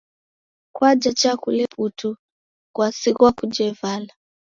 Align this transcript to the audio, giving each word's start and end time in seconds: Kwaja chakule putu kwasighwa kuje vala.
Kwaja 0.75 1.13
chakule 1.13 1.67
putu 1.67 2.09
kwasighwa 2.75 3.31
kuje 3.31 3.71
vala. 3.79 4.13